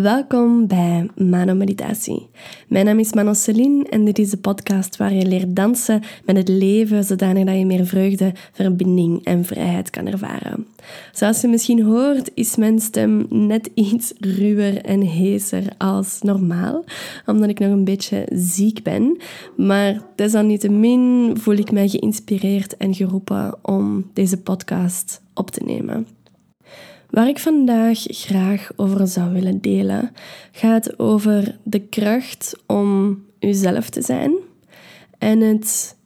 [0.00, 2.28] Welkom bij Mano Meditatie.
[2.68, 6.36] Mijn naam is Mano Celine en dit is de podcast waar je leert dansen met
[6.36, 10.66] het leven zodanig dat je meer vreugde, verbinding en vrijheid kan ervaren.
[11.12, 16.84] Zoals je misschien hoort is mijn stem net iets ruwer en heeser als normaal,
[17.26, 19.20] omdat ik nog een beetje ziek ben.
[19.56, 26.06] Maar desalniettemin voel ik mij geïnspireerd en geroepen om deze podcast op te nemen.
[27.12, 30.10] Waar ik vandaag graag over zou willen delen,
[30.52, 34.34] gaat over de kracht om uzelf te zijn
[35.18, 35.96] en het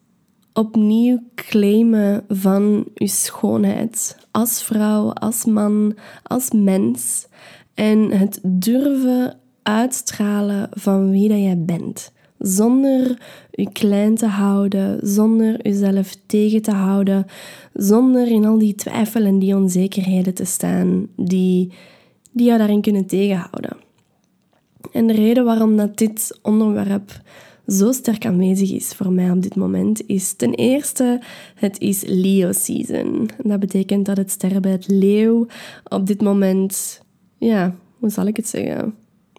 [0.52, 7.26] opnieuw claimen van uw schoonheid als vrouw, als man, als mens
[7.74, 13.18] en het durven uitstralen van wie dat jij bent zonder
[13.50, 17.26] je klein te houden, zonder jezelf tegen te houden,
[17.72, 21.72] zonder in al die twijfel en die onzekerheden te staan die,
[22.32, 23.76] die jou daarin kunnen tegenhouden.
[24.92, 27.20] En de reden waarom dat dit onderwerp
[27.66, 31.22] zo sterk aanwezig is voor mij op dit moment, is ten eerste,
[31.54, 33.30] het is Leo season.
[33.42, 35.46] Dat betekent dat het sterrenbeeld leeuw
[35.88, 37.02] op dit moment,
[37.38, 38.94] ja, hoe zal ik het zeggen?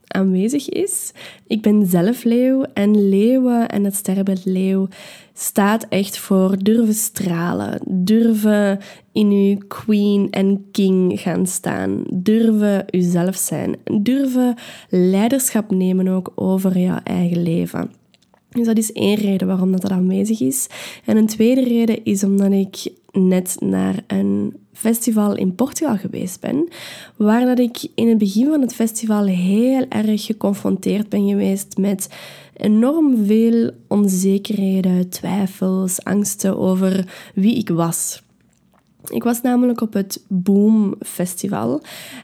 [0.08, 1.12] Aanwezig is.
[1.48, 4.88] Ik ben zelf leeuw en leeuwen en het sterrenbeeld leeuw
[5.34, 8.80] staat echt voor durven stralen, durven
[9.12, 14.56] in uw queen en king gaan staan, durven uzelf zijn, durven
[14.90, 17.92] leiderschap nemen ook over jouw eigen leven.
[18.50, 20.68] Dus dat is één reden waarom dat, dat aanwezig is.
[21.06, 26.68] En een tweede reden is omdat ik net naar een festival in Portugal geweest ben,
[27.16, 32.10] waar dat ik in het begin van het festival heel erg geconfronteerd ben geweest met
[32.54, 38.22] enorm veel onzekerheden, twijfels, angsten over wie ik was.
[39.10, 41.82] Ik was namelijk op het Boom Festival.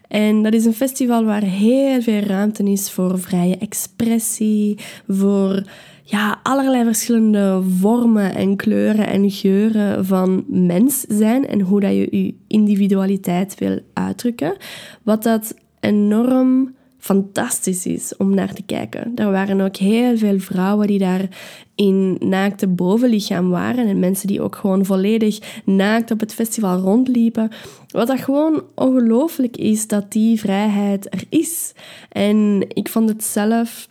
[0.08, 5.64] En dat is een festival waar heel veel ruimte is voor vrije expressie, voor
[6.04, 12.08] ja, allerlei verschillende vormen en kleuren en geuren van mens zijn en hoe dat je
[12.12, 14.56] je individualiteit wil uitdrukken.
[15.04, 19.12] Wat dat enorm fantastisch is om naar te kijken.
[19.16, 21.28] Er waren ook heel veel vrouwen die daar
[21.76, 27.52] in naakte bovenlichaam waren en mensen die ook gewoon volledig naakt op het festival rondliepen.
[27.88, 31.74] Wat dat gewoon ongelooflijk is dat die vrijheid er is.
[32.10, 33.88] En ik vond het zelf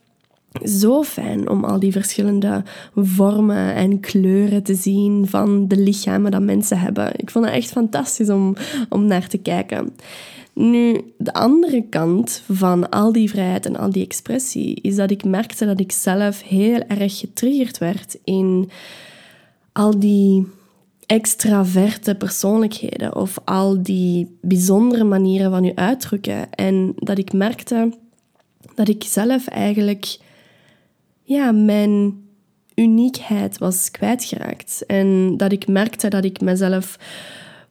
[0.64, 2.62] zo fijn om al die verschillende
[2.94, 7.12] vormen en kleuren te zien van de lichamen dat mensen hebben.
[7.16, 8.56] Ik vond het echt fantastisch om,
[8.88, 9.94] om naar te kijken.
[10.54, 15.24] Nu, de andere kant van al die vrijheid en al die expressie is dat ik
[15.24, 18.70] merkte dat ik zelf heel erg getriggerd werd in
[19.72, 20.46] al die
[21.06, 26.52] extraverte persoonlijkheden of al die bijzondere manieren van je uitdrukken.
[26.54, 27.92] En dat ik merkte
[28.74, 30.18] dat ik zelf eigenlijk
[31.32, 32.22] ja, mijn
[32.74, 34.84] uniekheid was kwijtgeraakt.
[34.86, 36.98] En dat ik merkte dat ik mezelf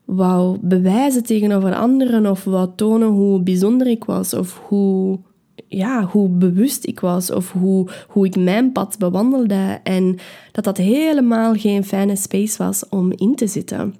[0.06, 5.20] wou bewijzen tegenover anderen of wou tonen hoe bijzonder ik was of hoe,
[5.68, 9.80] ja, hoe bewust ik was of hoe, hoe ik mijn pad bewandelde.
[9.84, 10.18] En
[10.52, 13.96] dat dat helemaal geen fijne space was om in te zitten.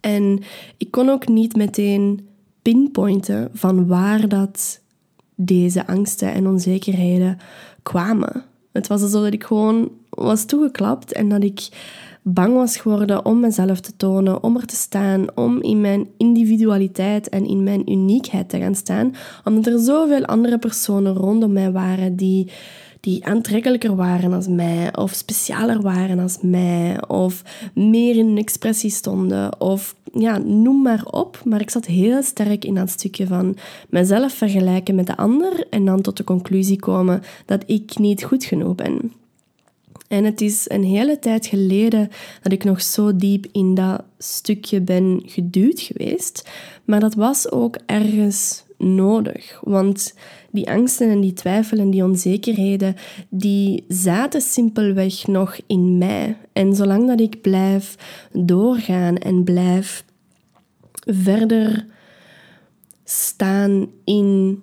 [0.00, 0.42] En
[0.76, 2.28] ik kon ook niet meteen
[2.62, 4.80] pinpointen van waar dat
[5.34, 7.38] deze angsten en onzekerheden
[7.82, 8.44] kwamen.
[8.74, 11.68] Het was alsof ik gewoon was toegeklapt en dat ik
[12.22, 17.28] bang was geworden om mezelf te tonen, om er te staan, om in mijn individualiteit
[17.28, 19.14] en in mijn uniekheid te gaan staan,
[19.44, 22.50] omdat er zoveel andere personen rondom mij waren die
[23.04, 27.42] die aantrekkelijker waren als mij, of specialer waren als mij, of
[27.74, 31.42] meer in een expressie stonden, of ja, noem maar op.
[31.44, 33.56] Maar ik zat heel sterk in dat stukje van
[33.88, 38.44] mezelf vergelijken met de ander en dan tot de conclusie komen dat ik niet goed
[38.44, 39.12] genoeg ben.
[40.08, 42.08] En het is een hele tijd geleden
[42.42, 46.50] dat ik nog zo diep in dat stukje ben geduwd geweest.
[46.84, 49.60] Maar dat was ook ergens nodig.
[49.62, 50.14] Want
[50.54, 52.96] die angsten en die twijfelen en die onzekerheden,
[53.28, 56.36] die zaten simpelweg nog in mij.
[56.52, 57.96] En zolang dat ik blijf
[58.32, 60.04] doorgaan en blijf
[61.06, 61.86] verder
[63.04, 64.62] staan in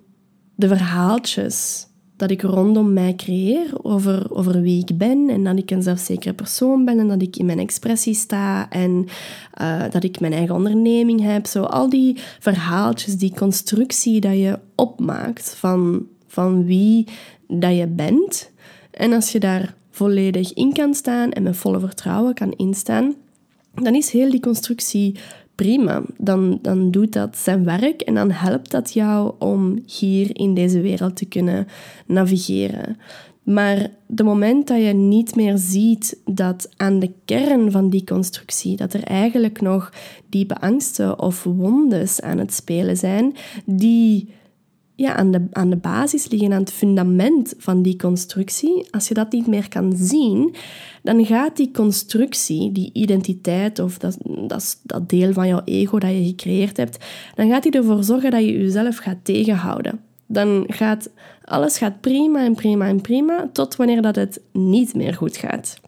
[0.54, 1.86] de verhaaltjes
[2.22, 6.34] dat ik rondom mij creëer over, over wie ik ben en dat ik een zelfzekere
[6.34, 9.06] persoon ben en dat ik in mijn expressie sta en
[9.60, 11.46] uh, dat ik mijn eigen onderneming heb.
[11.46, 17.06] Zo al die verhaaltjes, die constructie dat je opmaakt van, van wie
[17.48, 18.50] dat je bent.
[18.90, 23.14] En als je daar volledig in kan staan en met volle vertrouwen kan instaan,
[23.74, 25.16] dan is heel die constructie
[25.62, 26.02] prima.
[26.18, 30.80] Dan, dan doet dat zijn werk en dan helpt dat jou om hier in deze
[30.80, 31.66] wereld te kunnen
[32.06, 32.96] navigeren.
[33.42, 38.76] Maar de moment dat je niet meer ziet dat aan de kern van die constructie,
[38.76, 39.92] dat er eigenlijk nog
[40.28, 43.34] diepe angsten of wondes aan het spelen zijn,
[43.64, 44.28] die
[44.94, 49.14] ja, aan, de, aan de basis liggen, aan het fundament van die constructie, als je
[49.14, 50.54] dat niet meer kan zien,
[51.02, 54.16] dan gaat die constructie, die identiteit of dat,
[54.46, 57.04] dat, dat deel van jouw ego dat je gecreëerd hebt,
[57.34, 60.00] dan gaat die ervoor zorgen dat je jezelf gaat tegenhouden.
[60.26, 61.10] Dan gaat
[61.44, 65.80] alles gaat prima en prima en prima, tot wanneer dat het niet meer goed gaat.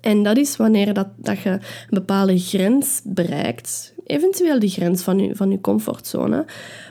[0.00, 1.60] En dat is wanneer dat, dat je een
[1.90, 6.44] bepaalde grens bereikt, eventueel die grens van je, van je comfortzone,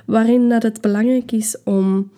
[0.06, 2.12] waarin dat het belangrijk is om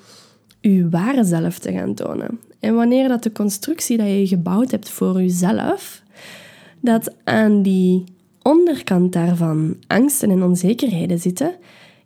[0.62, 2.40] je ware zelf te gaan tonen.
[2.60, 6.02] En wanneer dat de constructie dat je gebouwd hebt voor jezelf,
[6.80, 8.04] dat aan die
[8.42, 11.56] onderkant daarvan angsten en onzekerheden zitten,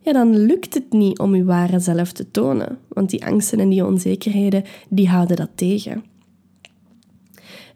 [0.00, 2.78] ja, dan lukt het niet om je ware zelf te tonen.
[2.88, 6.04] Want die angsten en die onzekerheden, die houden dat tegen.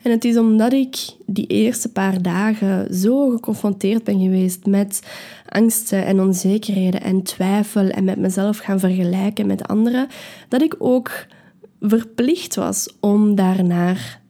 [0.07, 5.03] En het is omdat ik die eerste paar dagen zo geconfronteerd ben geweest met
[5.49, 10.09] angsten en onzekerheden en twijfel en met mezelf gaan vergelijken met anderen,
[10.49, 11.27] dat ik ook
[11.81, 14.21] verplicht was om daarnaar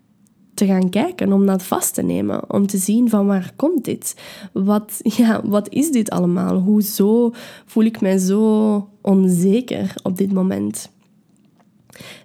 [0.54, 4.16] te gaan kijken, om dat vast te nemen, om te zien van waar komt dit?
[4.52, 6.58] Wat, ja, wat is dit allemaal?
[6.58, 7.30] Hoezo
[7.66, 10.90] voel ik mij zo onzeker op dit moment?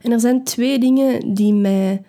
[0.02, 2.02] En er zijn twee dingen die mij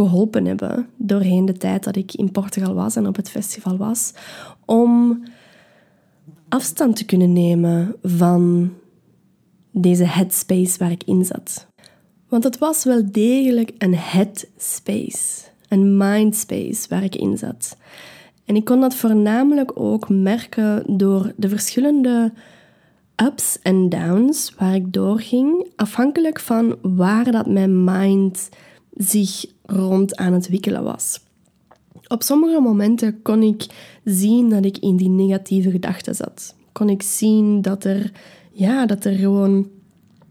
[0.00, 4.12] geholpen hebben doorheen de tijd dat ik in Portugal was en op het festival was,
[4.64, 5.22] om
[6.48, 8.72] afstand te kunnen nemen van
[9.70, 11.66] deze headspace waar ik in zat.
[12.28, 17.76] Want het was wel degelijk een headspace, een mindspace waar ik in zat.
[18.44, 22.32] En ik kon dat voornamelijk ook merken door de verschillende
[23.16, 28.48] ups en downs waar ik doorging, afhankelijk van waar dat mijn mind
[29.00, 31.20] zich rond aan het wikkelen was.
[32.08, 33.66] Op sommige momenten kon ik
[34.04, 36.54] zien dat ik in die negatieve gedachten zat.
[36.72, 38.12] Kon ik zien dat er,
[38.52, 39.68] ja, dat er gewoon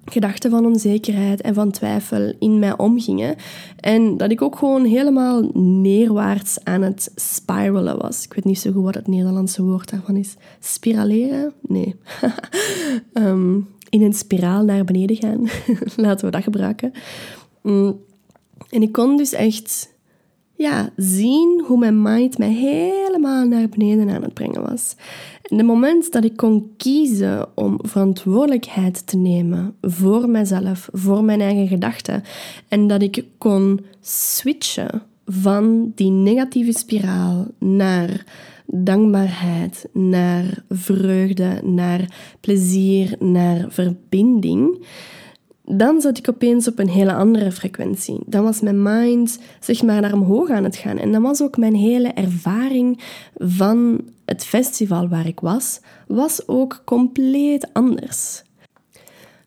[0.06, 3.36] gedachten van onzekerheid en van twijfel in mij omgingen.
[3.80, 8.24] En dat ik ook gewoon helemaal neerwaarts aan het spiralen was.
[8.24, 10.36] Ik weet niet zo goed wat het Nederlandse woord daarvan is.
[10.60, 11.54] Spiraleren?
[11.62, 11.96] Nee.
[13.14, 13.56] Ehm,
[13.90, 15.48] in een spiraal naar beneden gaan.
[16.06, 16.92] Laten we dat gebruiken.
[17.62, 18.08] Mm.
[18.70, 19.98] En ik kon dus echt
[20.56, 24.96] ja, zien hoe mijn mind mij helemaal naar beneden aan het brengen was.
[25.42, 31.42] En het moment dat ik kon kiezen om verantwoordelijkheid te nemen voor mezelf, voor mijn
[31.42, 32.24] eigen gedachten,
[32.68, 38.26] en dat ik kon switchen van die negatieve spiraal naar
[38.66, 44.86] dankbaarheid, naar vreugde, naar plezier, naar verbinding
[45.72, 48.20] dan zat ik opeens op een hele andere frequentie.
[48.26, 50.98] Dan was mijn mind zeg maar naar omhoog aan het gaan.
[50.98, 53.00] En dan was ook mijn hele ervaring
[53.38, 58.44] van het festival waar ik was, was ook compleet anders.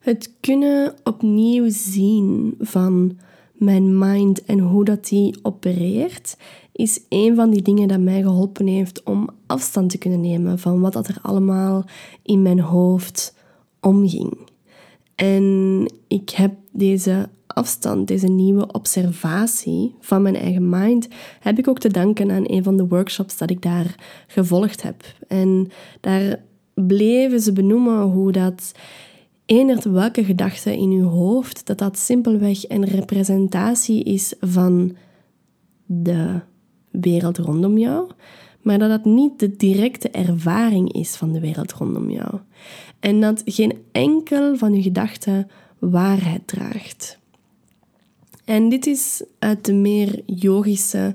[0.00, 3.18] Het kunnen opnieuw zien van
[3.52, 6.36] mijn mind en hoe dat die opereert,
[6.72, 10.80] is een van die dingen dat mij geholpen heeft om afstand te kunnen nemen van
[10.80, 11.84] wat dat er allemaal
[12.22, 13.34] in mijn hoofd
[13.80, 14.50] omging.
[15.22, 21.08] En ik heb deze afstand, deze nieuwe observatie van mijn eigen mind,
[21.40, 23.94] heb ik ook te danken aan een van de workshops dat ik daar
[24.26, 25.04] gevolgd heb.
[25.28, 26.42] En daar
[26.74, 28.72] bleven ze benoemen hoe dat
[29.46, 34.96] eender welke gedachte in uw hoofd, dat dat simpelweg een representatie is van
[35.86, 36.40] de
[36.90, 38.10] wereld rondom jou,
[38.62, 42.34] maar dat dat niet de directe ervaring is van de wereld rondom jou.
[43.00, 47.18] En dat geen enkel van je gedachten waarheid draagt.
[48.44, 51.14] En dit is uit de meer yogische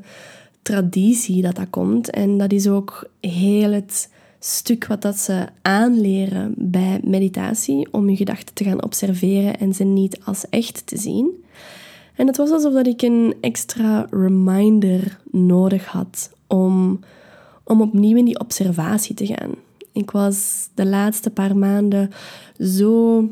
[0.61, 2.09] traditie dat dat komt.
[2.09, 8.15] En dat is ook heel het stuk wat dat ze aanleren bij meditatie, om je
[8.15, 11.43] gedachten te gaan observeren en ze niet als echt te zien.
[12.15, 16.99] En het was alsof dat ik een extra reminder nodig had om,
[17.67, 19.51] om opnieuw in die observatie te gaan.
[19.91, 22.09] Ik was de laatste paar maanden
[22.59, 23.23] zo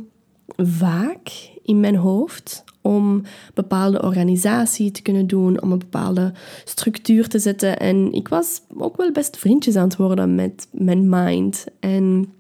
[0.57, 3.21] vaak in mijn hoofd om
[3.53, 7.79] bepaalde organisatie te kunnen doen, om een bepaalde structuur te zetten.
[7.79, 11.65] En ik was ook wel best vriendjes aan het worden met mijn mind.
[11.79, 12.33] En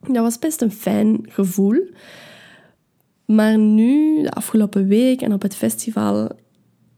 [0.00, 1.80] dat was best een fijn gevoel.
[3.24, 6.28] Maar nu, de afgelopen week en op het festival,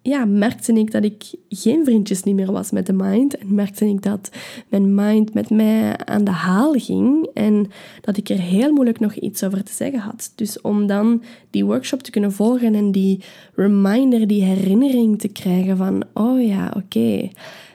[0.06, 3.36] ja, merkte ik dat ik geen vriendjes niet meer was met de mind.
[3.36, 4.30] En merkte ik dat
[4.68, 7.28] mijn mind met mij aan de haal ging.
[7.34, 7.70] En
[8.00, 10.32] dat ik er heel moeilijk nog iets over te zeggen had.
[10.34, 13.20] Dus om dan die workshop te kunnen volgen en die
[13.54, 16.04] reminder, die herinnering te krijgen van...
[16.14, 17.30] Oh ja, oké.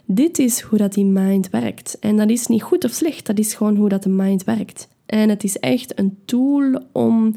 [0.05, 1.97] dit is hoe dat die mind werkt.
[1.99, 3.25] En dat is niet goed of slecht.
[3.25, 4.87] Dat is gewoon hoe dat de mind werkt.
[5.05, 7.35] En het is echt een tool om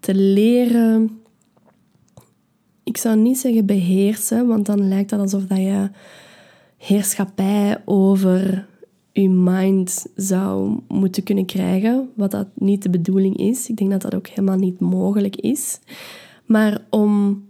[0.00, 1.22] te leren
[2.84, 5.90] ik zou niet zeggen beheersen, want dan lijkt het alsof dat je
[6.76, 8.66] heerschappij over
[9.12, 13.68] je mind zou moeten kunnen krijgen, wat dat niet de bedoeling is.
[13.68, 15.78] Ik denk dat dat ook helemaal niet mogelijk is.
[16.46, 17.42] Maar om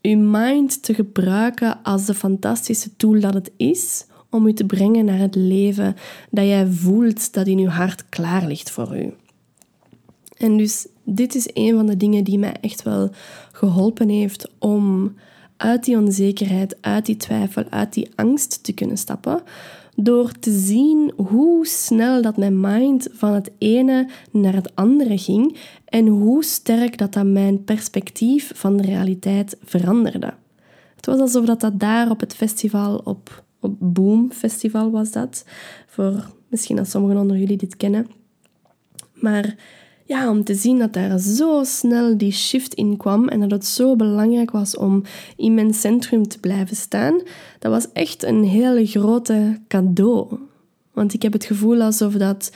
[0.00, 5.04] je mind te gebruiken als de fantastische tool dat het is, om je te brengen
[5.04, 5.96] naar het leven
[6.30, 9.12] dat jij voelt dat in je hart klaar ligt voor je.
[10.36, 13.10] En dus dit is een van de dingen die mij echt wel
[13.54, 15.14] geholpen heeft om
[15.56, 19.42] uit die onzekerheid, uit die twijfel, uit die angst te kunnen stappen.
[19.96, 25.56] Door te zien hoe snel dat mijn mind van het ene naar het andere ging
[25.84, 30.34] en hoe sterk dat, dat mijn perspectief van de realiteit veranderde.
[30.96, 35.44] Het was alsof dat, dat daar op het festival, op, op Boom Festival was dat,
[35.86, 38.06] voor misschien als sommigen onder jullie dit kennen.
[39.14, 39.56] Maar
[40.06, 43.66] ja, om te zien dat daar zo snel die shift in kwam en dat het
[43.66, 45.02] zo belangrijk was om
[45.36, 47.20] in mijn centrum te blijven staan,
[47.58, 50.38] dat was echt een hele grote cadeau.
[50.92, 52.52] Want ik heb het gevoel alsof dat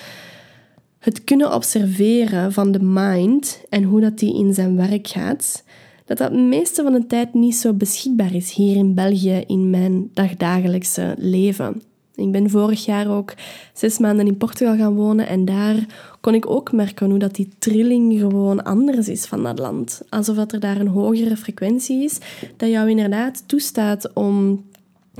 [0.98, 5.64] het kunnen observeren van de mind en hoe dat die in zijn werk gaat,
[6.04, 10.10] dat dat meeste van de tijd niet zo beschikbaar is hier in België in mijn
[10.14, 11.82] dagdagelijkse leven.
[12.18, 13.34] Ik ben vorig jaar ook
[13.72, 15.86] zes maanden in Portugal gaan wonen en daar
[16.20, 20.02] kon ik ook merken hoe dat die trilling gewoon anders is van dat land.
[20.08, 22.18] Alsof dat er daar een hogere frequentie is,
[22.56, 24.64] dat jou inderdaad toestaat om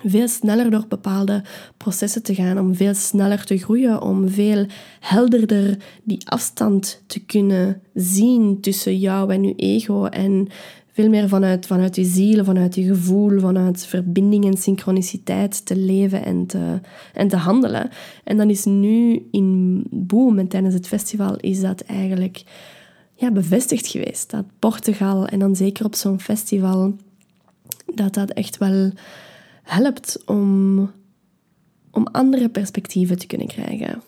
[0.05, 1.43] veel sneller door bepaalde
[1.77, 4.67] processen te gaan, om veel sneller te groeien, om veel
[5.01, 10.49] helderder die afstand te kunnen zien tussen jou en je ego en
[10.99, 16.25] veel meer vanuit, vanuit je ziel, vanuit je gevoel, vanuit verbinding en synchroniciteit te leven
[16.25, 16.81] en te,
[17.13, 17.91] en handelen.
[18.25, 22.43] En dan is nu in Boom en tijdens het festival is dat eigenlijk
[23.15, 24.31] ja, bevestigd geweest.
[24.31, 26.97] Dat Portugal en dan zeker op zo'n festival,
[27.95, 28.91] dat dat echt wel
[29.63, 30.79] helpt om,
[31.91, 34.03] om andere perspectieven te kunnen krijgen.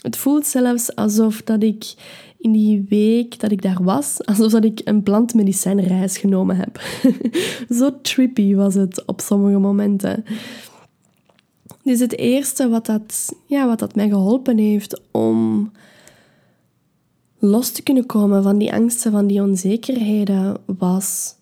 [0.00, 1.94] Het voelt zelfs alsof dat ik
[2.38, 6.80] in die week dat ik daar was, alsof dat ik een plantmedicijnreis genomen heb.
[7.78, 10.24] Zo trippy was het op sommige momenten.
[11.82, 15.70] Dus het eerste wat dat, ja, wat dat mij geholpen heeft om
[17.38, 21.34] los te kunnen komen van die angsten, van die onzekerheden, was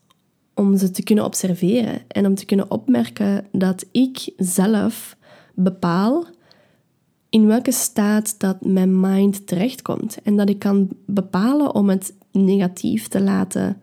[0.55, 5.17] om ze te kunnen observeren en om te kunnen opmerken dat ik zelf
[5.55, 6.27] bepaal
[7.31, 10.23] in welke staat dat mijn mind terechtkomt.
[10.23, 13.81] En dat ik kan bepalen om het negatief te laten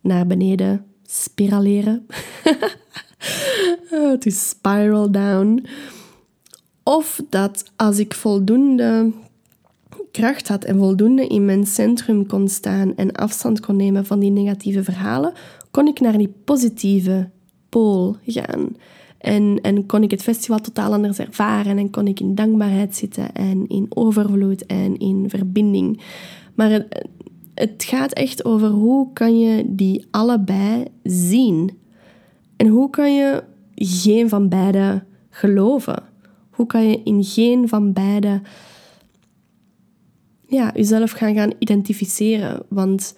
[0.00, 2.06] naar beneden spiraleren.
[4.20, 5.66] to spiral down.
[6.82, 9.12] Of dat als ik voldoende
[10.10, 14.30] kracht had en voldoende in mijn centrum kon staan en afstand kon nemen van die
[14.30, 15.32] negatieve verhalen,
[15.70, 17.30] kon ik naar die positieve
[17.68, 18.76] pool gaan.
[19.24, 23.32] En, en kon ik het festival totaal anders ervaren en kon ik in dankbaarheid zitten
[23.32, 26.00] en in overvloed en in verbinding.
[26.54, 27.08] Maar het,
[27.54, 31.78] het gaat echt over hoe kan je die allebei zien?
[32.56, 33.42] En hoe kan je
[33.74, 36.02] geen van beide geloven?
[36.50, 38.40] Hoe kan je in geen van beide
[40.46, 42.62] ja, jezelf gaan, gaan identificeren?
[42.68, 43.14] Want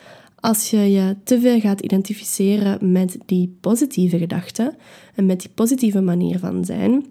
[0.46, 4.76] als je je te veel gaat identificeren met die positieve gedachten
[5.14, 7.06] en met die positieve manier van zijn,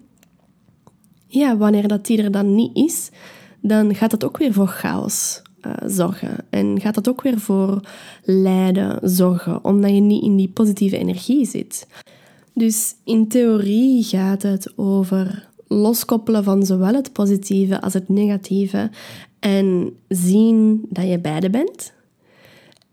[1.26, 3.10] ja, wanneer dat die er dan niet is,
[3.60, 6.36] dan gaat dat ook weer voor chaos uh, zorgen.
[6.50, 7.80] En gaat dat ook weer voor
[8.22, 11.86] lijden zorgen, omdat je niet in die positieve energie zit.
[12.54, 18.90] Dus in theorie gaat het over loskoppelen van zowel het positieve als het negatieve
[19.38, 21.94] en zien dat je beide bent.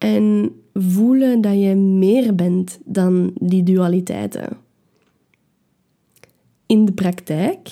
[0.04, 4.58] En voelen dat je meer bent dan die dualiteiten.
[6.66, 7.70] In de praktijk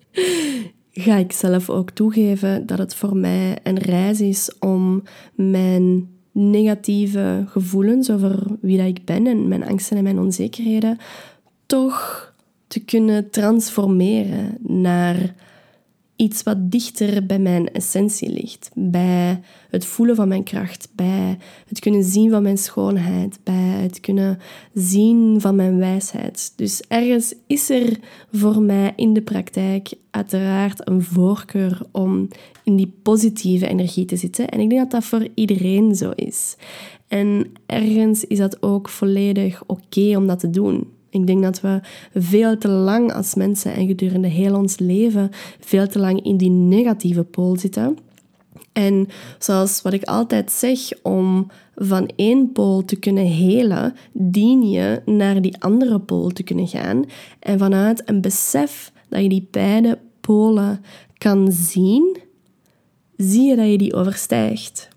[1.06, 5.02] ga ik zelf ook toegeven dat het voor mij een reis is om
[5.34, 10.98] mijn negatieve gevoelens over wie dat ik ben en mijn angsten en mijn onzekerheden
[11.66, 12.32] toch
[12.66, 15.34] te kunnen transformeren naar
[16.16, 18.70] iets wat dichter bij mijn essentie ligt.
[18.74, 24.00] Bij het voelen van mijn kracht, bij het kunnen zien van mijn schoonheid, bij het
[24.00, 24.38] kunnen
[24.74, 26.52] zien van mijn wijsheid.
[26.56, 27.98] Dus ergens is er
[28.32, 32.28] voor mij in de praktijk uiteraard een voorkeur om
[32.64, 34.48] in die positieve energie te zitten.
[34.48, 36.56] En ik denk dat dat voor iedereen zo is.
[37.08, 40.94] En ergens is dat ook volledig oké om dat te doen.
[41.20, 41.80] Ik denk dat we
[42.14, 45.30] veel te lang als mensen en gedurende heel ons leven
[45.60, 47.98] veel te lang in die negatieve pool zitten.
[48.72, 49.08] En
[49.38, 55.42] zoals wat ik altijd zeg, om van één pool te kunnen helen, dien je naar
[55.42, 57.04] die andere pool te kunnen gaan.
[57.38, 60.84] En vanuit een besef dat je die beide polen
[61.18, 62.16] kan zien,
[63.16, 64.88] zie je dat je die overstijgt.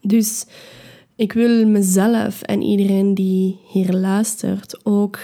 [0.00, 0.46] Dus
[1.20, 5.18] ik wil mezelf en iedereen die hier luistert ook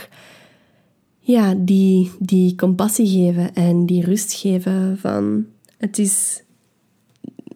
[1.19, 5.47] ja, die, die compassie geven en die rust geven van
[5.79, 6.43] het is,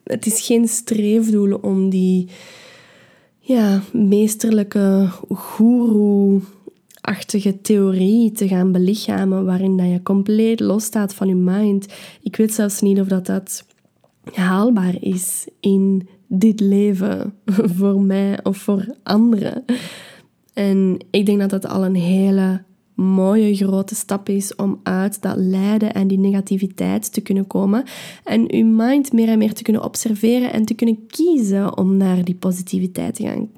[0.05, 2.29] het is geen streefdoel om die
[3.39, 11.87] ja, meesterlijke guru-achtige theorie te gaan belichamen waarin dat je compleet losstaat van je mind.
[12.23, 13.67] Ik weet zelfs niet of dat, dat
[14.33, 17.35] haalbaar is in dit leven
[17.77, 19.65] voor mij of voor anderen.
[20.55, 22.63] En ik denk dat dat al een hele
[22.95, 27.85] mooie grote stap is om uit dat lijden en die negativiteit te kunnen komen
[28.25, 32.25] en uw mind meer en meer te kunnen observeren en te kunnen kiezen om naar
[32.25, 33.49] die positiviteit te gaan.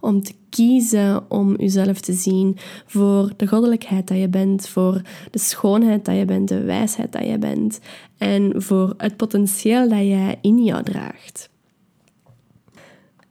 [0.00, 5.38] Om te kiezen om uzelf te zien voor de goddelijkheid dat je bent, voor de
[5.38, 7.80] schoonheid dat je bent, de wijsheid dat je bent
[8.18, 11.51] en voor het potentieel dat jij in jou draagt.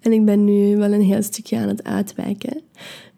[0.02, 2.62] En ik ben nu wel een heel stukje aan het uitwijken.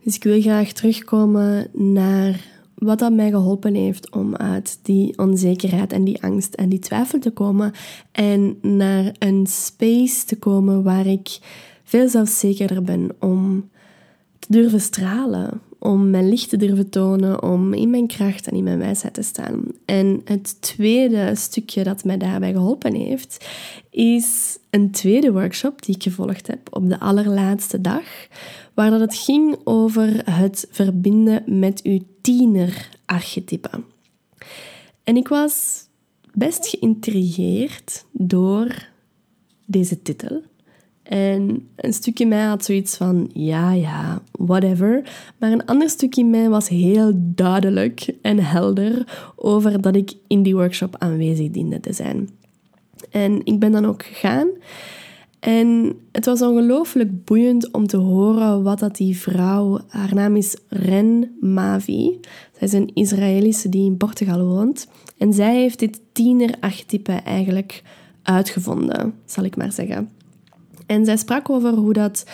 [0.04, 5.94] Dus ik wil graag terugkomen naar wat dat mij geholpen heeft om uit die onzekerheid
[5.94, 7.72] en die angst en die twijfel te komen
[8.12, 11.40] en naar een space te komen waar ik
[11.84, 13.70] veel zelfzekerder ben om
[14.40, 18.64] te durven stralen, om mijn licht te durven tonen, om in mijn kracht en in
[18.64, 19.64] mijn wijsheid te staan.
[19.86, 23.46] En het tweede stukje dat mij daarbij geholpen heeft,
[23.90, 28.04] is een tweede workshop die ik gevolgd heb op de allerlaatste dag,
[28.74, 33.70] waar dat het ging over het verbinden met uw tienerarchetype.
[35.04, 35.86] En ik was
[36.34, 38.88] best geïntrigeerd door
[39.66, 40.42] deze titel.
[41.04, 45.04] En een stukje mij had zoiets van, ja, ja, whatever.
[45.38, 50.56] Maar een ander stukje mij was heel duidelijk en helder over dat ik in die
[50.56, 52.30] workshop aanwezig diende te zijn.
[53.10, 54.48] En ik ben dan ook gegaan.
[55.40, 60.58] En het was ongelooflijk boeiend om te horen wat dat die vrouw, haar naam is
[60.68, 62.20] Ren Mavi.
[62.58, 64.88] Zij is een Israëlische die in Portugal woont.
[65.18, 67.84] En zij heeft dit tienerarchetype eigenlijk
[68.22, 70.10] uitgevonden, zal ik maar zeggen.
[70.86, 72.26] En zij sprak over hoe dat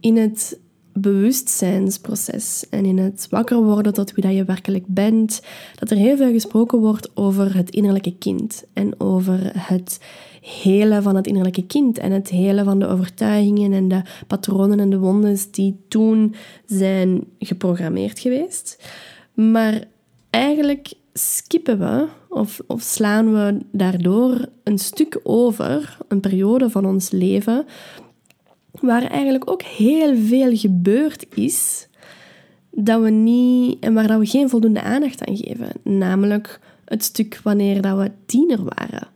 [0.00, 0.58] in het
[0.92, 5.42] bewustzijnsproces en in het wakker worden tot wie dat je werkelijk bent,
[5.74, 10.00] dat er heel veel gesproken wordt over het innerlijke kind en over het
[10.40, 14.90] hele van het innerlijke kind en het hele van de overtuigingen en de patronen en
[14.90, 16.34] de wondes die toen
[16.66, 18.84] zijn geprogrammeerd geweest.
[19.34, 19.84] Maar
[20.30, 27.66] eigenlijk skippen we of, slaan we daardoor een stuk over, een periode van ons leven,
[28.80, 31.88] waar eigenlijk ook heel veel gebeurd is
[32.70, 35.68] dat we niet en waar dat we geen voldoende aandacht aan geven.
[35.82, 39.08] Namelijk het stuk wanneer dat we tiener waren.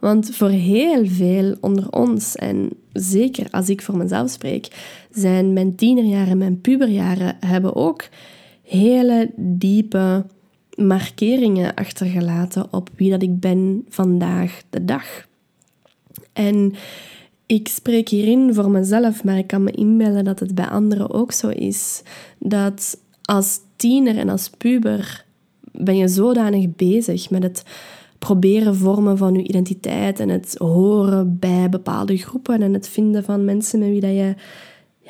[0.00, 4.68] Want voor heel veel onder ons, en zeker als ik voor mezelf spreek,
[5.10, 8.04] zijn mijn tienerjaren, mijn puberjaren, hebben ook
[8.62, 10.24] hele diepe
[10.86, 15.26] markeringen achtergelaten op wie dat ik ben vandaag de dag.
[16.32, 16.74] En
[17.46, 21.32] ik spreek hierin voor mezelf, maar ik kan me inbeelden dat het bij anderen ook
[21.32, 22.02] zo is.
[22.38, 25.24] Dat als tiener en als puber
[25.72, 27.62] ben je zodanig bezig met het
[28.18, 33.44] proberen vormen van je identiteit en het horen bij bepaalde groepen en het vinden van
[33.44, 34.34] mensen met wie dat je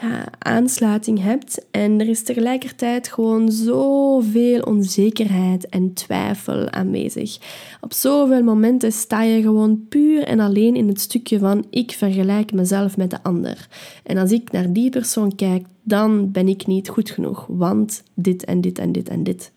[0.00, 1.64] ja, aansluiting hebt.
[1.70, 7.38] En er is tegelijkertijd gewoon zoveel onzekerheid en twijfel aanwezig.
[7.80, 12.52] Op zoveel momenten sta je gewoon puur en alleen in het stukje van ik vergelijk
[12.52, 13.68] mezelf met de ander.
[14.02, 18.44] En als ik naar die persoon kijk, dan ben ik niet goed genoeg, want dit
[18.44, 19.52] en dit en dit en dit.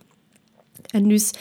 [0.91, 1.31] En dus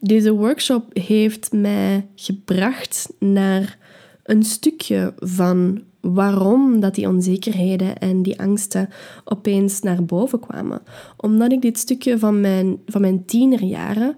[0.00, 3.78] deze workshop heeft mij gebracht naar
[4.22, 5.82] een stukje van
[6.14, 8.88] waarom dat die onzekerheden en die angsten
[9.24, 10.82] opeens naar boven kwamen.
[11.16, 14.16] Omdat ik dit stukje van mijn, van mijn tienerjaren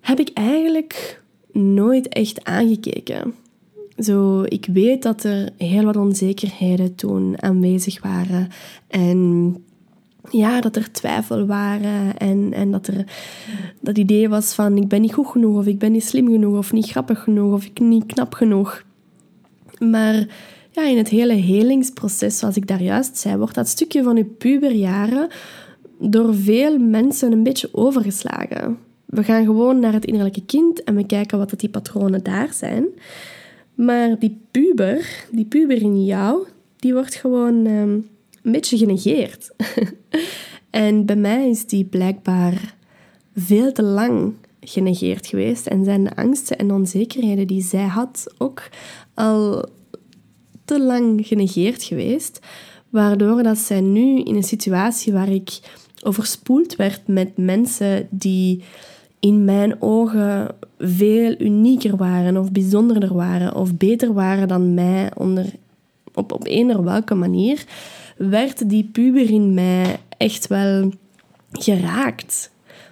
[0.00, 3.34] heb ik eigenlijk nooit echt aangekeken.
[3.98, 8.48] Zo, ik weet dat er heel wat onzekerheden toen aanwezig waren.
[8.88, 9.56] En
[10.30, 13.04] ja, dat er twijfel waren en, en dat er
[13.80, 16.58] dat idee was van ik ben niet goed genoeg of ik ben niet slim genoeg
[16.58, 18.84] of niet grappig genoeg of ik niet knap genoeg.
[19.78, 20.26] Maar
[20.76, 24.24] ja, in het hele helingsproces, zoals ik daar juist zei, wordt dat stukje van je
[24.24, 25.28] puberjaren
[25.98, 28.78] door veel mensen een beetje overgeslagen.
[29.04, 32.86] We gaan gewoon naar het innerlijke kind en we kijken wat die patronen daar zijn.
[33.74, 37.90] Maar die puber, die puber in jou, die wordt gewoon ehm,
[38.42, 39.50] een beetje genegeerd.
[40.70, 42.74] en bij mij is die blijkbaar
[43.34, 48.68] veel te lang genegeerd geweest en zijn de angsten en onzekerheden die zij had ook
[49.14, 49.64] al
[50.66, 52.40] te lang genegeerd geweest,
[52.90, 55.58] waardoor dat zij nu in een situatie waar ik
[56.02, 58.62] overspoeld werd met mensen die
[59.20, 65.44] in mijn ogen veel unieker waren of bijzonderder waren of beter waren dan mij onder,
[66.14, 67.64] op, op een of welke manier,
[68.16, 70.92] werd die puber in mij echt wel
[71.52, 72.50] geraakt.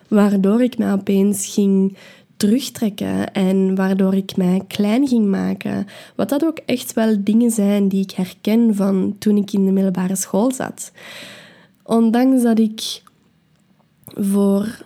[0.08, 1.96] Waardoor ik me opeens ging
[2.36, 5.86] terugtrekken en waardoor ik mij klein ging maken.
[6.16, 9.72] Wat dat ook echt wel dingen zijn die ik herken van toen ik in de
[9.72, 10.92] middelbare school zat.
[11.82, 13.02] Ondanks dat ik
[14.04, 14.84] voor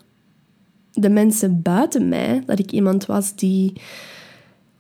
[0.93, 3.73] de mensen buiten mij, dat ik iemand was die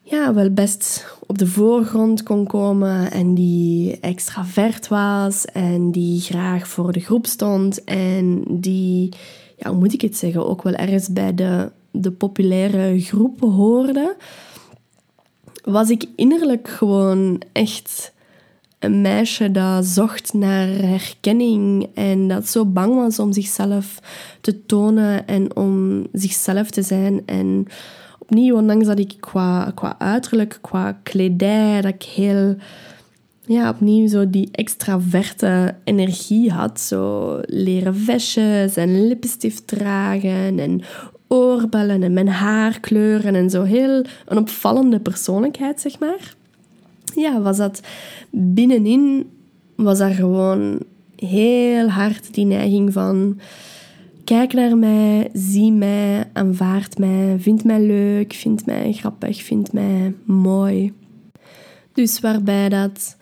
[0.02, 6.68] ja, wel best op de voorgrond kon komen en die extravert was en die graag
[6.68, 9.08] voor de groep stond en die,
[9.56, 11.70] ja, hoe moet ik het zeggen, ook wel ergens bij de,
[12.02, 14.16] de populaire groepen hoorde,
[15.64, 18.12] was ik innerlijk gewoon echt
[18.78, 24.00] een meisje dat zocht naar herkenning en dat zo bang was om zichzelf
[24.40, 27.22] te tonen en om zichzelf te zijn.
[27.26, 27.66] En
[28.18, 32.56] opnieuw, ondanks dat ik qua, qua uiterlijk, qua kledij, dat ik heel,
[33.46, 36.80] ja, opnieuw zo die extraverte energie had.
[36.80, 40.80] Zo leren vestjes en lipstift dragen en
[41.28, 46.36] oorbellen en mijn haar kleuren en zo heel een opvallende persoonlijkheid, zeg maar
[47.14, 47.80] ja, was dat
[48.30, 49.30] binnenin,
[49.74, 50.78] was daar gewoon
[51.16, 53.38] heel hard die neiging van
[54.24, 60.14] kijk naar mij, zie mij, aanvaard mij, vind mij leuk, vind mij grappig, vind mij
[60.24, 60.92] mooi.
[61.92, 63.16] Dus waarbij dat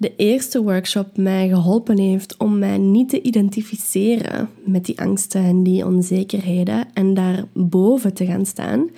[0.00, 5.62] de eerste workshop mij geholpen heeft om mij niet te identificeren met die angsten en
[5.62, 8.90] die onzekerheden en daar boven te gaan staan,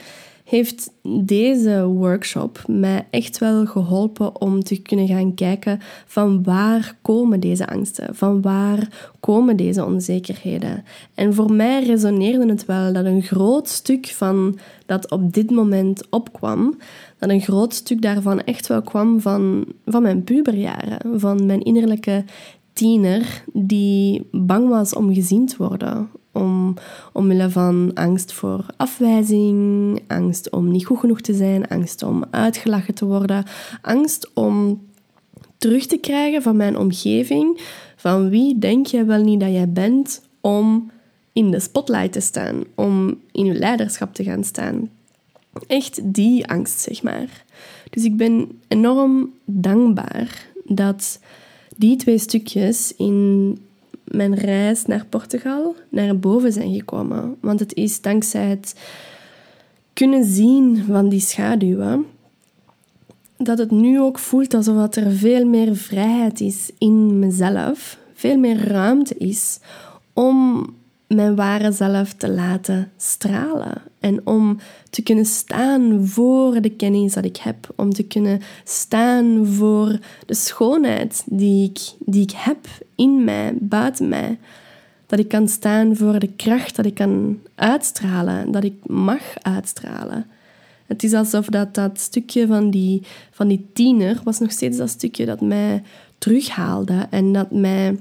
[0.53, 0.91] heeft
[1.25, 7.67] deze workshop mij echt wel geholpen om te kunnen gaan kijken van waar komen deze
[7.67, 10.85] angsten, van waar komen deze onzekerheden.
[11.15, 16.07] En voor mij resoneerde het wel dat een groot stuk van dat op dit moment
[16.11, 16.79] opkwam,
[17.19, 22.25] dat een groot stuk daarvan echt wel kwam van, van mijn puberjaren, van mijn innerlijke
[22.73, 26.09] tiener die bang was om gezien te worden,
[26.73, 32.25] om, omwille van angst voor afwijzing, angst om niet goed genoeg te zijn, angst om
[32.31, 33.45] uitgelachen te worden,
[33.83, 34.87] angst om
[35.59, 37.61] terug te krijgen van mijn omgeving,
[37.97, 40.91] van wie denk je wel niet dat jij bent om
[41.33, 44.91] in de spotlight te staan, om in je leiderschap te gaan staan.
[45.67, 47.45] Echt die angst, zeg maar.
[47.91, 51.21] Dus ik ben enorm dankbaar dat
[51.77, 53.59] die twee stukjes in
[54.05, 57.37] mijn reis naar Portugal naar boven zijn gekomen.
[57.41, 58.75] Want het is dankzij het
[59.93, 62.07] kunnen zien van die schaduwen
[63.37, 68.69] dat het nu ook voelt alsof er veel meer vrijheid is in mezelf, veel meer
[68.69, 69.59] ruimte is
[70.13, 70.67] om
[71.07, 73.83] mijn ware zelf te laten stralen.
[74.01, 74.59] En om
[74.93, 77.73] te kunnen staan voor de kennis dat ik heb.
[77.77, 82.59] Om te kunnen staan voor de schoonheid die ik, die ik heb
[82.95, 84.39] in mij, buiten mij.
[85.07, 90.27] Dat ik kan staan voor de kracht dat ik kan uitstralen, dat ik mag uitstralen.
[90.87, 94.91] Het is alsof dat, dat stukje van die, van die tiener was nog steeds dat
[94.91, 95.83] stukje dat mij
[96.19, 97.97] terughaalde en dat mij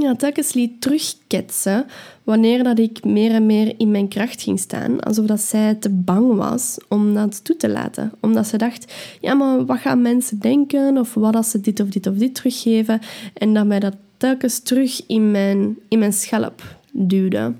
[0.00, 1.86] ja, telkens liet terugketsen
[2.24, 5.00] wanneer dat ik meer en meer in mijn kracht ging staan.
[5.00, 8.12] Alsof dat zij te bang was om dat toe te laten.
[8.20, 10.98] Omdat ze dacht, ja, maar wat gaan mensen denken?
[10.98, 13.00] Of wat als ze dit of dit of dit teruggeven?
[13.34, 17.54] En dat mij dat telkens terug in mijn, in mijn schelp duwde.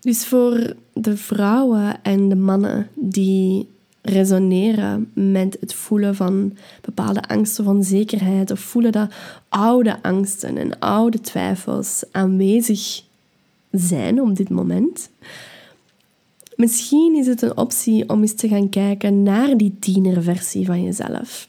[0.00, 3.68] Dus voor de vrouwen en de mannen die
[4.02, 9.14] resoneren met het voelen van bepaalde angsten van zekerheid of voelen dat
[9.48, 13.02] oude angsten en oude twijfels aanwezig
[13.70, 15.10] zijn op dit moment.
[16.56, 21.48] Misschien is het een optie om eens te gaan kijken naar die tienerversie van jezelf.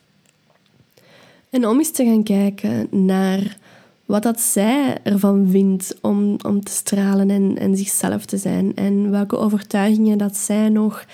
[1.49, 3.57] En om eens te gaan kijken naar
[4.05, 8.75] wat dat zij ervan vindt om, te stralen en, en zichzelf te zijn.
[8.75, 11.05] En welke overtuigingen dat zij nog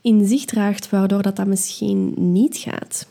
[0.00, 3.06] in zich draagt, waardoor dat, dat misschien niet gaat.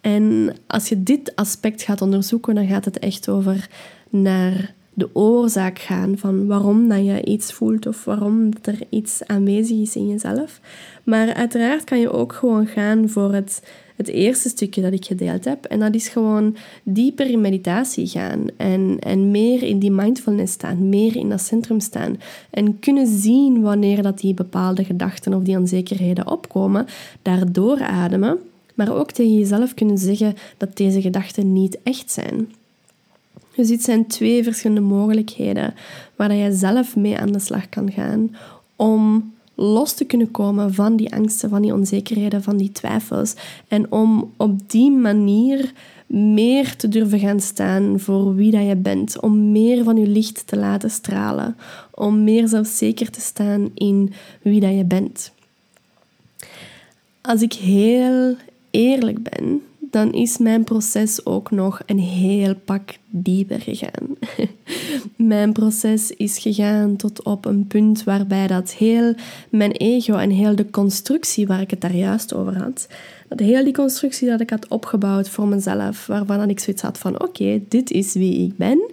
[0.00, 3.68] En als je dit aspect gaat onderzoeken, dan gaat het echt over
[4.08, 9.76] naar de oorzaak gaan van waarom dat je iets voelt of waarom er iets aanwezig
[9.76, 10.60] is in jezelf.
[11.04, 13.62] Maar uiteraard kan je ook gewoon gaan voor het,
[13.96, 15.64] het eerste stukje dat ik gedeeld heb.
[15.64, 20.88] En dat is gewoon dieper in meditatie gaan en, en meer in die mindfulness staan,
[20.88, 22.20] meer in dat centrum staan.
[22.50, 26.86] En kunnen zien wanneer dat die bepaalde gedachten of die onzekerheden opkomen,
[27.22, 28.38] daardoor ademen.
[28.74, 32.52] Maar ook tegen jezelf kunnen zeggen dat deze gedachten niet echt zijn.
[33.54, 35.74] Dus dit zijn twee verschillende mogelijkheden
[36.16, 38.36] waar je zelf mee aan de slag kan gaan
[38.76, 43.34] om los te kunnen komen van die angsten, van die onzekerheden, van die twijfels.
[43.68, 45.72] En om op die manier
[46.06, 49.20] meer te durven gaan staan voor wie dat je bent.
[49.20, 51.56] Om meer van je licht te laten stralen.
[51.90, 55.32] Om meer zelfzeker te staan in wie dat je bent.
[57.20, 58.36] Als ik heel
[58.70, 64.16] eerlijk ben, dan is mijn proces ook nog een heel pak dieper gegaan.
[65.16, 69.14] mijn proces is gegaan tot op een punt waarbij dat heel
[69.48, 72.88] mijn ego en heel de constructie waar ik het daar juist over had,
[73.28, 77.22] dat heel die constructie dat ik had opgebouwd voor mezelf, waarvan ik zoiets had van
[77.22, 78.90] oké, dit is wie ik ben,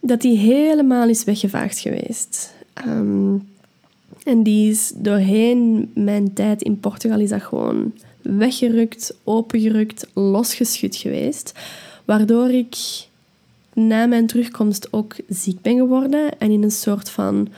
[0.00, 2.54] dat die helemaal is weggevaagd geweest.
[2.72, 3.34] Ehm,
[4.24, 11.52] en die is doorheen mijn tijd in Portugal is dat gewoon weggerukt, opengerukt, losgeschud geweest.
[12.04, 12.76] Waardoor ik
[13.72, 17.48] na mijn terugkomst ook ziek ben geworden en in een soort van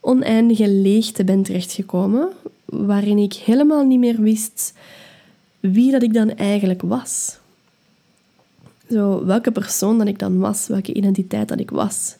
[0.00, 2.28] oneindige leegte ben terechtgekomen,
[2.64, 4.72] waarin ik helemaal niet meer wist
[5.60, 7.38] wie dat ik dan eigenlijk was.
[8.90, 12.16] Zo, welke persoon dat ik dan was, welke identiteit dat ik was.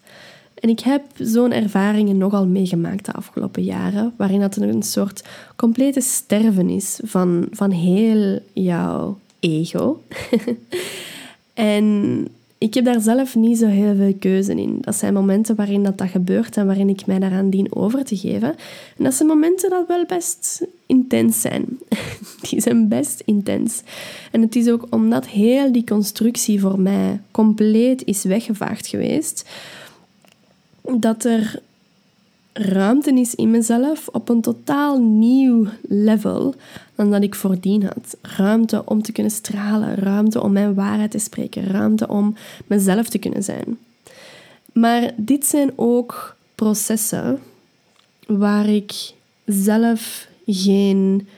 [0.67, 5.25] En ik heb zo'n ervaringen nogal meegemaakt de afgelopen jaren, waarin dat een soort
[5.57, 10.03] complete sterven is van, van heel jouw ego.
[11.55, 14.79] en ik heb daar zelf niet zo heel veel keuze in.
[14.81, 18.17] Dat zijn momenten waarin dat, dat gebeurt en waarin ik mij daaraan dien over te
[18.17, 18.55] geven.
[18.97, 21.79] En dat zijn momenten dat wel best intens zijn.
[22.51, 23.83] die zijn best intens.
[24.33, 29.45] En het is ook omdat heel die constructie voor mij compleet is weggevaagd geweest,
[30.99, 31.61] dat er
[32.53, 36.55] ruimte is in mezelf op een totaal nieuw level
[36.95, 38.17] dan dat ik voordien had.
[38.23, 42.35] Ruimte om te kunnen stralen, ruimte om mijn waarheid te spreken, ruimte om
[42.67, 43.79] mezelf te kunnen zijn.
[44.73, 47.39] Maar dit zijn ook processen
[48.27, 49.13] waar ik
[49.45, 51.29] zelf geen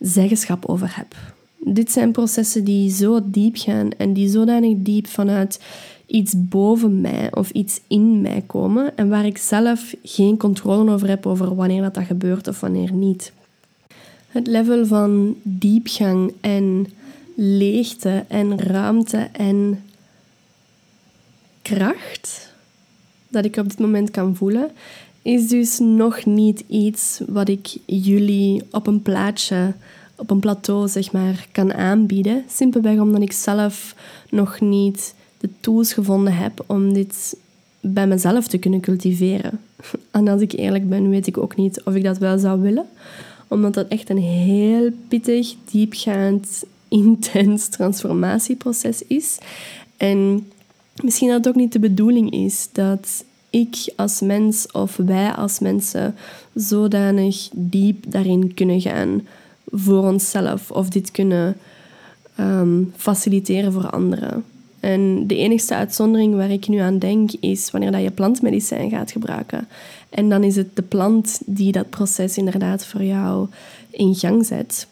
[0.00, 1.14] zeggenschap over heb.
[1.58, 5.60] Dit zijn processen die zo diep gaan en die zodanig diep vanuit
[6.06, 11.08] iets boven mij of iets in mij komen en waar ik zelf geen controle over
[11.08, 13.32] heb over wanneer dat, dat gebeurt of wanneer niet.
[14.28, 16.86] Het level van diepgang en
[17.34, 19.82] leegte en ruimte en
[21.62, 22.52] kracht
[23.28, 24.70] dat ik op dit moment kan voelen,
[25.22, 29.74] is dus nog niet iets wat ik jullie op een plaatje,
[30.16, 32.44] op een plateau zeg maar, kan aanbieden.
[32.48, 33.94] Simpelweg omdat ik zelf
[34.30, 35.14] nog niet
[35.44, 37.36] de tools gevonden heb om dit
[37.80, 39.60] bij mezelf te kunnen cultiveren.
[40.10, 42.86] En als ik eerlijk ben, weet ik ook niet of ik dat wel zou willen.
[43.48, 49.38] Omdat dat echt een heel pittig, diepgaand, intens transformatieproces is.
[49.96, 50.46] En
[51.02, 55.58] misschien dat het ook niet de bedoeling is dat ik als mens of wij als
[55.58, 56.14] mensen
[56.54, 59.26] zodanig diep daarin kunnen gaan
[59.66, 61.56] voor onszelf of dit kunnen
[62.34, 64.44] ehm, faciliteren voor anderen.
[64.84, 69.10] En de enigste uitzondering waar ik nu aan denk is wanneer dat je plantmedicijn gaat
[69.10, 69.68] gebruiken.
[70.10, 73.48] En dan is het de plant die dat proces inderdaad voor jou
[73.90, 74.86] in gang zet.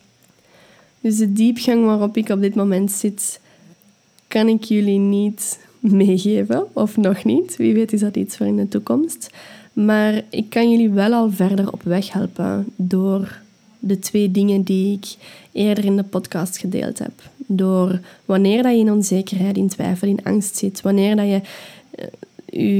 [1.01, 3.41] Dus de diepgang waarop ik op dit moment zit,
[4.29, 7.57] kan ik jullie niet meegeven, of nog niet.
[7.57, 9.31] Wie weet is dat iets voor in de toekomst.
[9.73, 13.41] Maar ik kan jullie wel al verder op weg helpen door
[13.85, 15.17] de twee dingen die ik
[15.53, 17.13] eerder in de podcast gedeeld heb.
[17.47, 21.41] Door wanneer dat je in onzekerheid, in twijfel, in angst zit, wanneer dat je
[21.99, 22.07] uh,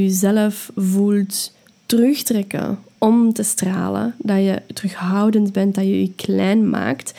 [0.01, 1.53] jezelf voelt
[1.87, 7.13] terugtrekken om te stralen, dat je terughoudend bent, dat je je klein maakt,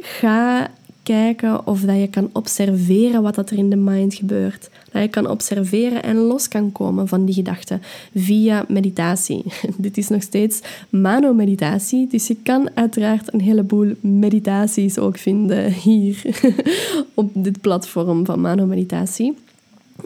[0.00, 0.70] ga
[1.02, 4.70] kijken of dat je kan observeren wat dat er in de mind gebeurt.
[4.94, 7.82] Dat je kan observeren en los kan komen van die gedachten
[8.14, 9.42] via meditatie.
[9.76, 16.22] Dit is nog steeds mano-meditatie, dus je kan uiteraard een heleboel meditaties ook vinden hier
[17.14, 19.34] op dit platform van mano-meditatie.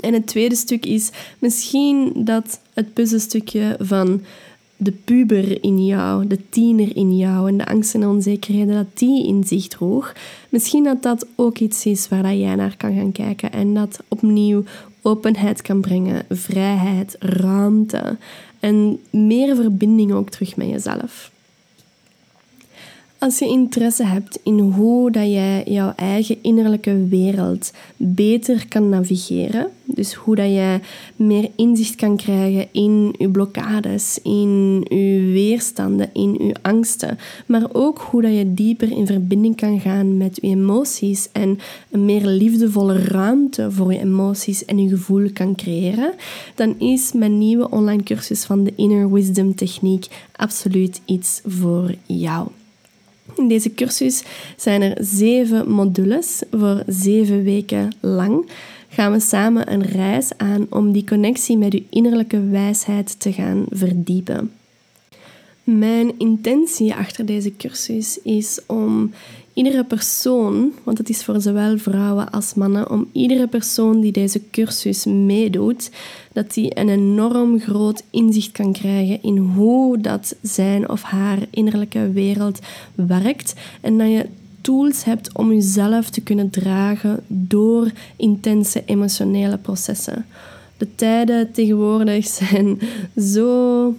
[0.01, 4.21] En het tweede stuk is misschien dat het puzzelstukje van
[4.81, 9.27] de puber in jou, de tiener in jou en de angsten en onzekerheden, dat die
[9.27, 10.13] in zich droeg.
[10.49, 14.63] Misschien dat dat ook iets is waar jij naar kan gaan kijken en dat opnieuw
[15.03, 18.17] openheid kan brengen, vrijheid, ruimte
[18.61, 21.31] en meer verbinding ook terug met jezelf.
[23.21, 29.67] Als je interesse hebt in hoe dat jij jouw eigen innerlijke wereld beter kan navigeren,
[29.85, 30.81] dus hoe dat jij
[31.17, 37.99] meer inzicht kan krijgen in je blokkades, in je weerstanden, in je angsten, maar ook
[37.99, 41.59] hoe dat je dieper in verbinding kan gaan met je emoties en
[41.91, 46.15] een meer liefdevolle ruimte voor je emoties en je gevoel kan creëren,
[46.55, 52.49] dan is mijn nieuwe online cursus van de Inner Wisdom Techniek absoluut iets voor jou.
[53.39, 54.23] In deze cursus
[54.57, 58.49] zijn er zeven modules voor zeven weken lang.
[58.89, 63.65] Gaan we samen een reis aan om die connectie met uw innerlijke wijsheid te gaan
[63.71, 64.53] verdiepen.
[65.65, 69.13] Mijn intentie achter deze cursus is om
[69.59, 74.41] iedere persoon, want het is voor zowel vrouwen als mannen, om iedere persoon die deze
[74.51, 75.91] cursus meedoet,
[76.33, 82.11] dat die een enorm groot inzicht kan krijgen in hoe dat zijn of haar innerlijke
[82.13, 82.59] wereld
[82.95, 84.27] werkt en dat je
[84.61, 90.27] tools hebt om jezelf te kunnen dragen door intense emotionele processen.
[90.77, 92.81] De tijden tegenwoordig zijn
[93.33, 93.95] zo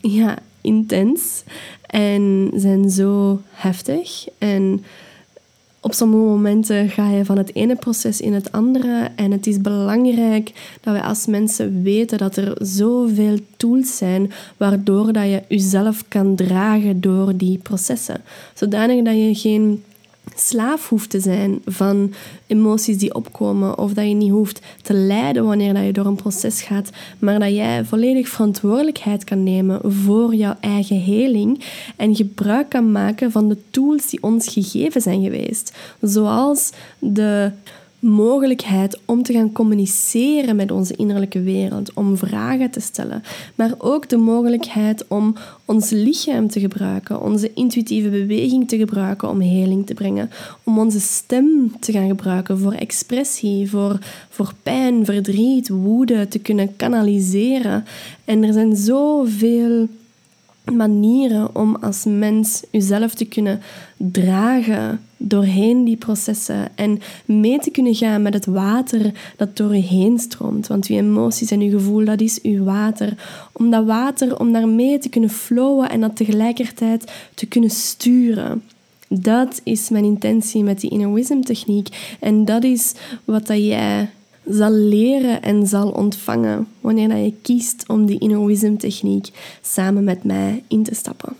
[0.00, 0.38] ja,
[0.68, 1.42] intens
[1.86, 4.28] en zijn zo heftig.
[4.38, 4.84] En
[5.80, 9.08] op sommige momenten ga je van het ene proces in het andere.
[9.16, 15.12] En het is belangrijk dat we als mensen weten dat er zoveel tools zijn waardoor
[15.12, 18.20] dat je jezelf kan dragen door die processen.
[18.54, 19.82] Zodanig dat je geen
[20.34, 22.12] slaaf hoeft te zijn van
[22.46, 26.62] emoties die opkomen of dat je niet hoeft te lijden wanneer je door een proces
[26.62, 31.64] gaat, maar dat jij volledig verantwoordelijkheid kan nemen voor jouw eigen heling
[31.96, 37.50] en gebruik kan maken van de tools die ons gegeven zijn geweest, zoals de
[38.00, 43.22] mogelijkheid om te gaan communiceren met onze innerlijke wereld, om vragen te stellen,
[43.54, 45.34] maar ook de mogelijkheid om
[45.64, 50.30] ons lichaam te gebruiken, onze intuïtieve beweging te gebruiken om heling te brengen,
[50.62, 56.76] om onze stem te gaan gebruiken voor expressie, voor, voor pijn, verdriet, woede te kunnen
[56.76, 57.84] kanaliseren.
[58.24, 59.88] En er zijn zoveel
[60.76, 63.60] manieren om als mens jezelf te kunnen
[63.96, 69.82] dragen doorheen die processen en mee te kunnen gaan met het water dat door je
[69.82, 70.66] heen stroomt.
[70.66, 73.14] Want je emoties en je gevoel, dat is je water.
[73.52, 78.62] Om dat water, om daarmee te kunnen flowen en dat tegelijkertijd te kunnen sturen.
[79.08, 82.16] Dat is mijn intentie met die Inner Wisdom techniek.
[82.20, 84.10] En dat is wat dat jij
[84.48, 89.28] zal leren en zal ontvangen wanneer je kiest om die Inner Wisdom techniek
[89.62, 91.36] samen met mij in te stappen.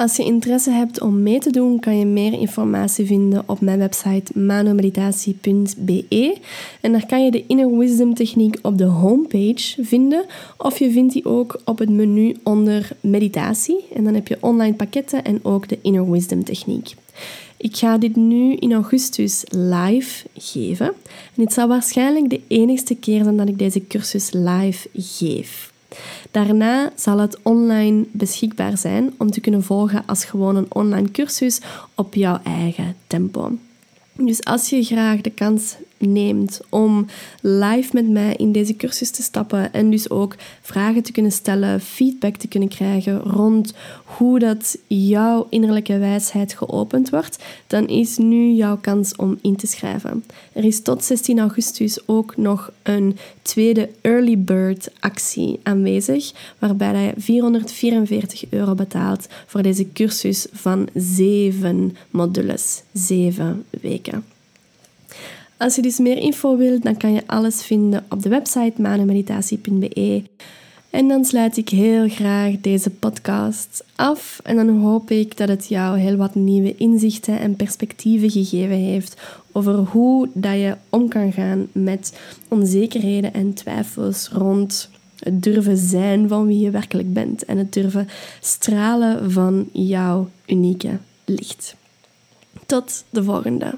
[0.00, 3.78] Als je interesse hebt om mee te doen, kan je meer informatie vinden op mijn
[3.78, 6.36] website manomeditatie.be.
[6.80, 10.24] En daar kan je de Inner Wisdom techniek op de homepage vinden.
[10.56, 13.84] Of je vindt die ook op het menu onder meditatie.
[13.94, 16.94] En dan heb je online pakketten en ook de Inner Wisdom techniek.
[17.60, 20.86] Ik ga dit nu in augustus live geven.
[21.36, 25.72] En het zal waarschijnlijk de enigste keer zijn dat ik deze cursus live geef.
[26.30, 31.60] Daarna zal het online beschikbaar zijn om te kunnen volgen als gewoon een online cursus
[31.94, 33.52] op jouw eigen tempo.
[34.12, 37.06] Dus als je graag de kans neemt om
[37.40, 41.80] live met mij in deze cursus te stappen en dus ook vragen te kunnen stellen,
[41.80, 48.50] feedback te kunnen krijgen rond hoe dat jouw innerlijke wijsheid geopend wordt, dan is nu
[48.50, 50.24] jouw kans om in te schrijven.
[50.52, 57.12] Er is tot 16 augustus ook nog een tweede early bird actie aanwezig, waarbij je
[57.16, 64.29] 444 euro betaalt voor deze cursus van 7 modules, 7 weken.
[65.60, 70.22] Als je dus meer info wilt, dan kan je alles vinden op de website manemeditatie.be.
[70.90, 74.40] En dan sluit ik heel graag deze podcast af.
[74.42, 79.20] En dan hoop ik dat het jou heel wat nieuwe inzichten en perspectieven gegeven heeft
[79.52, 82.18] over hoe dat je om kan gaan met
[82.48, 88.08] onzekerheden en twijfels rond het durven zijn van wie je werkelijk bent en het durven
[88.40, 91.76] stralen van jouw unieke licht.
[92.66, 93.74] Tot de volgende.